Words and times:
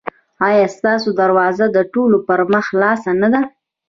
ایا 0.47 0.65
ستاسو 0.77 1.09
دروازه 1.21 1.65
د 1.75 1.77
ټولو 1.93 2.17
پر 2.27 2.39
مخ 2.51 2.63
خلاصه 2.71 3.11
نه 3.21 3.27
ده؟ 3.33 3.41